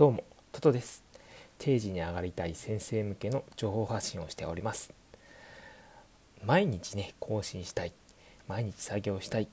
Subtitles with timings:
[0.00, 1.04] どうもトトです。
[1.58, 4.94] 定時に上がりたい先生向けの情報発信をしております。
[6.42, 7.92] 毎日ね更新したい。
[8.48, 9.48] 毎日作業したい。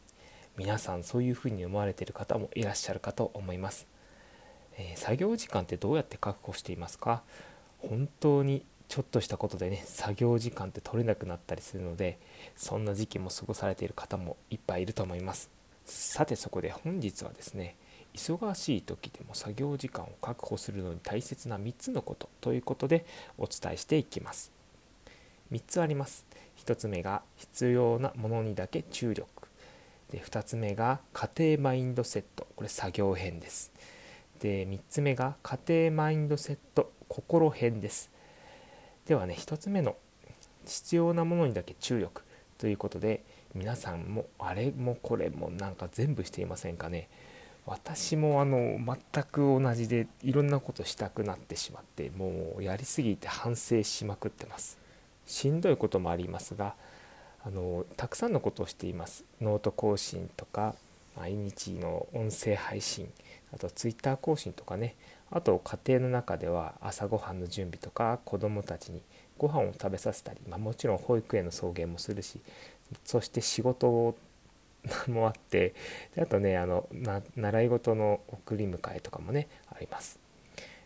[0.55, 3.87] 皆さんそういうふうに思われている方もいらっしゃるかと思います、
[4.77, 7.23] えー、作業時間ってどうやって確保していますか？
[7.79, 12.19] 本当にちょっとしたことでね作業時間って取れなくなったりするので
[12.55, 15.49] そんな時期も過ごされている方もいっぱいいると思います。
[15.83, 17.75] さてそこで本日はですね
[18.17, 23.05] 忙しい時でも作業時間を確保するのに大切な3つのことということで
[23.37, 24.51] お伝えしていきます。
[25.51, 26.25] 3つあります。
[26.57, 29.47] 1つ目が必要なものにだけ注力。
[30.11, 32.47] で2つ目が家庭マインドセット。
[32.55, 33.71] これ作業編です。
[34.41, 36.91] で3つ目が家庭マインドセット。
[37.07, 38.09] 心編です。
[39.05, 39.95] ではね1つ目の
[40.65, 42.23] 必要なものにだけ注力
[42.57, 43.23] ということで
[43.55, 47.07] 皆さんもあれもこれもなんか全部していませんかね？
[47.67, 54.79] 私もあの全く同じでいろんなことしたくなってしまってもうやりすぎて反省しまくってます。
[55.25, 56.75] しんどいこともありますが
[57.43, 59.25] あのたくさんのことをしています。
[59.41, 60.75] ノート更新とか
[61.17, 63.11] 毎日の音声配信
[63.53, 64.95] あとツイッター更新とかね。
[65.29, 69.01] あと家庭の中では朝ごはんの準備とか子どもたちに
[69.37, 72.39] ご飯を食べさせたり、まあ、もちろん保育園の送迎もするし
[73.03, 74.15] そして仕事を
[75.07, 75.73] もあって
[76.15, 76.87] であとねあの
[77.35, 80.19] 習い事の送り迎えとかもねあります。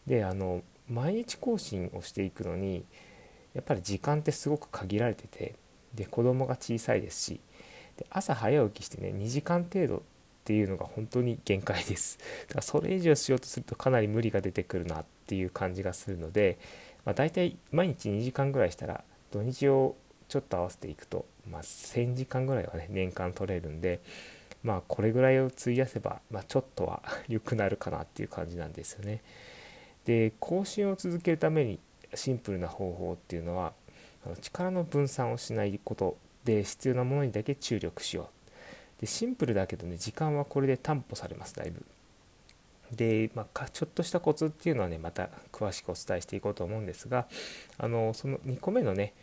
[0.07, 2.85] であの毎日更新をしていくのに
[3.53, 5.55] やっぱり時間ってすごく限られてて
[5.93, 7.39] で子供が小さいですし
[7.97, 10.01] で朝早起きしてね2時間程度っ
[10.43, 16.57] ていうのが本当に限界ですだからそれ以上しようとするとかなり無理が出てくるなっていう感じがするので、
[17.05, 19.95] まあ、大体毎日2時間ぐらいしたら土日を
[20.31, 23.99] ちょっと合わせていくと、まあ、1,000時間ぐらいはね年間取れるんで
[24.63, 29.21] まあこれぐらいを費やせば、まあ、ちょっとは 良くなるかなっていう感じなんですよね。
[30.05, 31.79] で更新を続けるために
[32.15, 33.73] シンプルな方法っていうのは
[34.39, 38.29] 力の分散をしないことで必要なものにだけ注力しよ
[38.97, 41.85] うでシンプルだけどね時間はこれで担保されますだいぶ
[42.91, 47.27] で、まあ、ちょっとしたコツっていうのはねまた詳しくお伝えしていこうと思うんですが
[47.77, 49.13] あのその2個目のね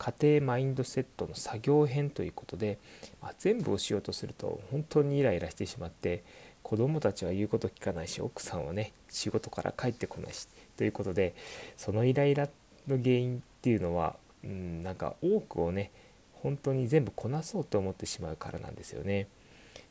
[0.00, 2.78] 家庭マインドセットの作業編ということで、
[3.20, 6.24] まあ、全部をしようとすると本当にイライラしてしまって
[6.62, 11.34] 子供たちは言うこと聞かないし奥さんはね仕事から帰ってこないしということで
[11.76, 12.48] そのイライラ
[12.88, 15.90] の原因っていうのは、うん、なんか多くをね
[16.32, 19.28] 本当に全部こなそうと思ってしまうからなんですよね。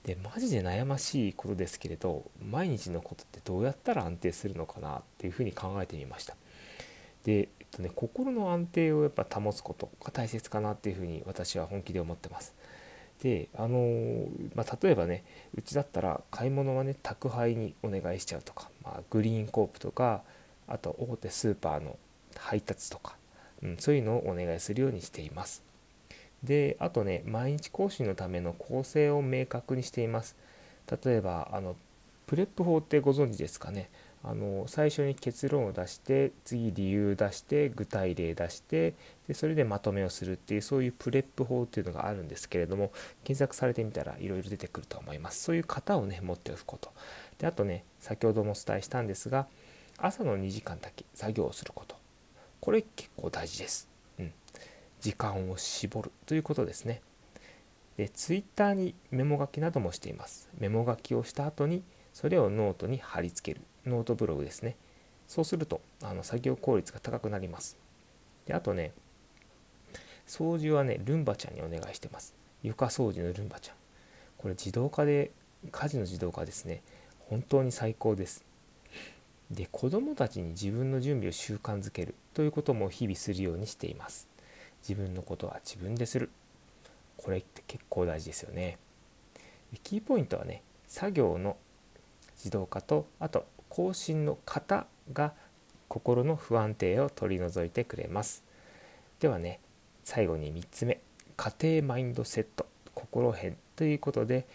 [0.05, 6.35] でマジで悩ましいことですけれど毎日のことってどうやったら安定するのかなっていうふうに考えてみました。
[7.23, 12.53] でえっとね心の安定をやっぱ保つことが大切かなっていうふうに私は本気で思ってます。
[13.21, 20.21] であのまあ、例えばねうちだったら買い物はね宅配にお願いしちゃうとか、まあ、グリーンコープとか
[20.67, 21.97] あと大手スーパーの
[22.37, 23.17] 配達とか、
[23.61, 25.63] うん、そういうのをお願いするようにしています。
[26.43, 30.37] であとね毎日更新のための構成を明確にしています。
[31.03, 31.75] 例えばあの
[32.25, 33.89] PREP 法ってご存知ですかね？
[34.21, 38.93] あの最初に結論を出して次理由出して具体例出して
[39.27, 42.91] でそれでまとめをするっていうそういう PREP 法っていうのがあるんですけれども
[43.23, 45.43] 検索されてみたらいろいろ出てくると思います。
[45.43, 46.91] そういう型をね持っておくこと。
[47.37, 49.47] であとね先ほどもお伝えしたんですが
[49.97, 51.95] 朝の2時間だけ作業をすること。
[52.59, 53.87] これ結構大事です、
[54.19, 54.33] うん、
[54.99, 56.11] 時間を絞る。
[56.25, 57.01] ということですね。
[57.95, 60.49] で Twitter にメモ書きなどもしています。
[60.57, 63.65] メモ書きをした後にそれをノートに貼り付ける。
[63.89, 64.75] ノートブログですね。
[65.27, 67.77] そうするとあの作業効率が高くなります。
[68.45, 68.93] であとね
[70.27, 72.33] 掃除はねルンバちゃんにお願いしてます。
[72.63, 73.75] 床掃除のルンバちゃん。
[74.37, 75.31] これ自動化で
[75.71, 76.81] 家事の自動化ですね。
[77.29, 78.45] 本当に最高です。
[79.51, 82.15] で子どもたちに自分の準備を習慣づける。
[82.33, 84.27] ということも日々するようにしています。
[84.87, 86.29] 自分のことは自分でする。
[87.17, 88.77] これって結構大事ですよね。
[89.83, 91.57] キーポイントはね作業の
[92.37, 95.33] 自動化とあと更新の型が
[95.87, 98.43] 心の不安定を取り除いてくれます。
[99.19, 99.59] ではね
[100.03, 100.99] 最後に3つ目
[101.37, 102.65] 家庭マインドセット。
[102.99, 104.45] 心編ということで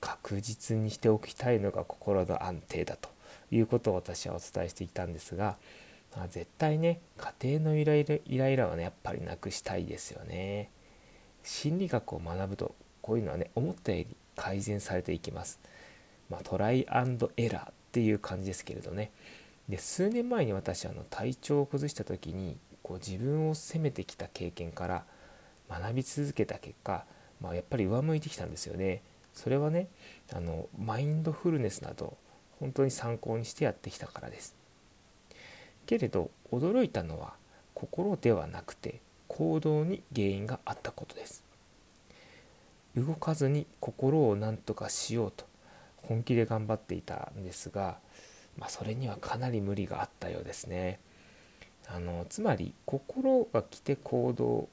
[0.00, 3.08] 確実にしておきたいのが心の安定だと
[3.50, 5.56] いうことを私はお伝えしていたんですが、
[6.14, 10.70] まあ、絶対ね家庭のイライライライラはねやっぱりなくしたいですよね。
[11.42, 14.06] 心理学を学ぶとこういうのはね思ったより
[14.36, 15.58] 改善されていきます、
[16.30, 19.10] まあ、トライアンドエラーっていう感じですけれどね。
[19.68, 25.04] で数年前に私あの体調を崩した時にこう自分を責めてきた経験から
[25.70, 27.04] 学び続けた結果、
[27.40, 29.02] まあ、やっぱり上向いてきたんですよね。
[29.32, 29.88] それはね
[30.32, 32.16] あのマインドフルネスなど
[32.60, 34.54] 本当に参考にしてやってきたからです。
[35.86, 37.34] けれど驚いたのは
[37.74, 41.42] 心ではなくて行動に原因があったことです。
[42.96, 45.46] 動かずに心を何とかしようと
[46.08, 47.98] 本気で頑張っていたんですが、
[48.56, 51.00] まあ、それにはかなり無理があったようですね
[51.86, 54.68] あのつまり心が来て行動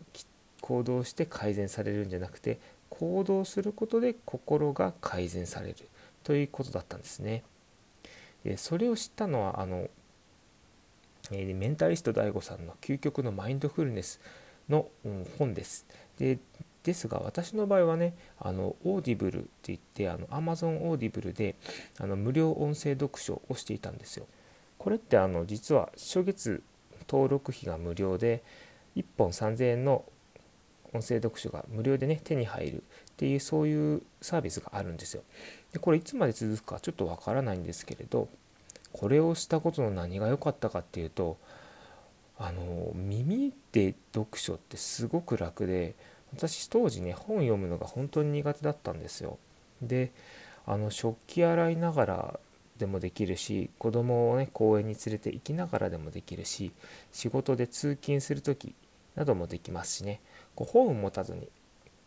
[0.62, 5.76] 行動して改善されるんじゃなくて行動することで心が改善される
[6.24, 7.44] ということだったんですね。
[8.44, 9.90] でそれを知ったのはあの、
[11.32, 14.20] えー、メンタリスト DAIGO さんの「究極のマインドフルネス
[14.70, 15.86] の」うん、本です。
[16.18, 16.40] で
[16.84, 21.56] ですが私の場合はねあの Audible って言ってあの Amazon オーディブルで
[22.00, 24.26] あの無料音声読書をしていたんですよ。
[24.78, 26.64] これってあの実は初月
[27.08, 28.42] 登録費が無料で
[28.96, 30.06] 1本3000円の
[30.94, 32.84] 音声読書が無料でね手に入るっ
[33.16, 35.24] ていうそういうサービスがあるんですよ。
[35.72, 38.28] でこれいつまで続くかちょっとわからないんですけれど
[38.92, 41.38] これをしたことの何が良かったかっていうと
[42.38, 45.96] あの耳で読書ってすごく楽で
[46.36, 49.38] 私当時ね本読むのが本当に苦手だったんですよ。
[49.82, 50.12] で
[50.66, 52.40] あの食器洗いながら
[52.78, 56.72] でもできるし子供をね公園に連れて行きながらでもできるし
[57.12, 58.74] 仕事で通勤する時
[59.16, 60.20] などもできますしね
[60.56, 61.50] こう本を持たずに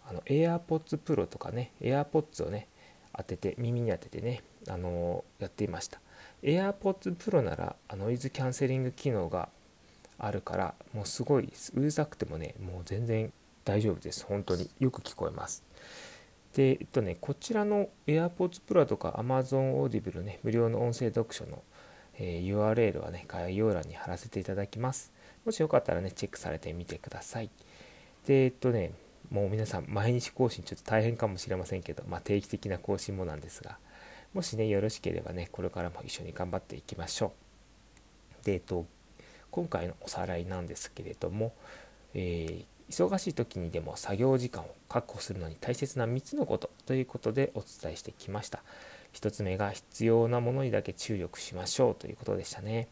[0.08, 2.68] あの AirPods Pro とかね AirPods をね
[3.16, 6.00] 当てて耳に当ててね、あのやっていました
[6.42, 9.48] AirPods Pro ならノイズキャンセリング機能が
[10.18, 13.32] あるからもうすごいうるさくてもねもう全然
[13.64, 14.25] 大丈夫です。
[14.26, 14.70] 本当に。
[14.78, 15.64] よく聞こえます。
[16.55, 21.62] でえっとねこちらの AirPods Pro とか Amazon Audible ね無料の音声読書の、
[22.16, 25.12] えー、URL はね概要欄に貼らせていただきます。
[25.44, 27.50] もしよかったらねチェックされてみてください。
[28.26, 28.93] でえっとね
[29.31, 33.78] もう皆さん毎日更新ちょっと大変かもしれませんけど、まあ、定期的な更新もなんですが
[34.32, 37.32] もしねよろしければねこれからも一緒に頑張っていきましょ
[38.43, 38.44] う。
[38.44, 38.87] でえっと
[39.50, 41.52] 今回のおさらいなんですけれども、
[42.12, 48.62] えー、忙しい時にでも作業時間を確保するのに大切な3つのことということでお伝えしてきました。
[49.14, 52.88] 1つ目が必要なものにだけ注力しましょうということでしたね。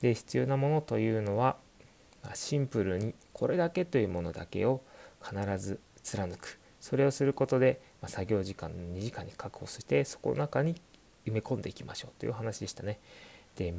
[0.00, 1.56] で必要なものというのは
[2.34, 4.80] シンプルにこれだけというものだけを
[5.22, 6.58] 必ず貫く。
[6.80, 10.80] それをすることで、作業時間2時間に確保してそこの中に
[11.26, 12.98] 埋め込んでいきましょうという話でしたね。
[13.56, 13.74] で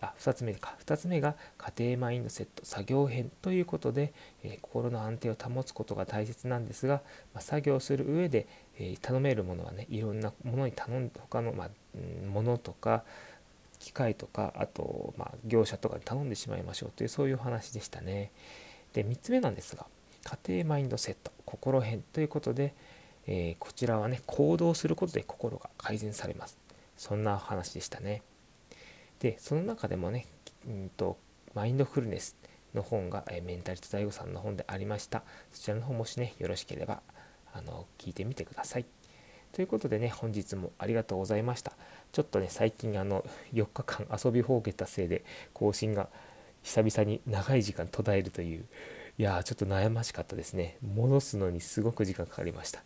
[0.00, 4.12] あ2つ目か2つ目が家庭マインドセット作業編ということで、
[4.42, 7.02] えー、心の安定を保つことが大切なんですが、
[7.32, 8.46] まあ、作業する上で、
[8.78, 11.68] えー、頼めるものはねいろんなものに頼んで他の、まあ、
[12.26, 13.04] ものとか
[13.78, 18.30] 機械とかあと、まあ、業者とかに頼んでしまいましょうというそういう話でしたね。
[18.94, 19.86] で3つ目なんですが
[20.46, 22.74] 家庭マインドセット心編ということで、
[23.26, 26.56] えー、こちらはね行動することで心が改善されます
[26.96, 28.22] そんな話でしたね。
[29.20, 30.26] でその中でもね、
[30.66, 31.16] うんと、
[31.54, 32.36] マインドフルネス
[32.74, 35.22] の本が、えメンタリスト DAIGO さんの本でありました。
[35.52, 37.02] そちらの方もしねよろしければ
[37.52, 38.86] あの聞いてみてください。
[39.52, 41.72] ということでね本日もありがとうございました。
[42.12, 46.08] ちょっとね最近あの4日間遊びほうけたせいで更新が
[46.62, 48.64] 久々に長い時間途絶えるという
[49.16, 50.76] いやーちょっと悩ましかったですね。
[50.82, 52.82] 戻すのにすごく時間かかりました。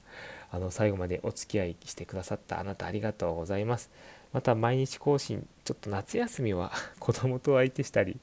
[0.50, 3.90] あの最後までお付き合いしてくださったあなたありがとうございます。
[4.32, 8.19] また毎日更新ちょっと夏休みは 子供と相手したり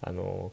[0.00, 0.52] あの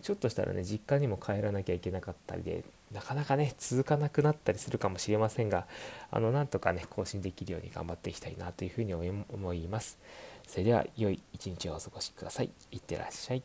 [0.00, 5.66] ちょっとしたらね実家にも帰らなきゃいけなかったりでなかなかね続かなくなったりするかもしれませんが
[6.10, 9.98] あのなんとかね更新できるように頑張っていきたいなというふうに思います。
[10.46, 12.50] それでは良い一日をお過ごしください。
[12.70, 13.42] いってらっしゃい。